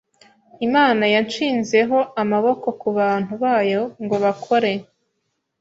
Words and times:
Imana 0.67 1.03
yanshizeho 1.13 1.97
amaboko 2.21 2.67
kubantu 2.81 3.33
bayo 3.43 3.81
ngo 4.03 4.15
bakore 4.23 4.71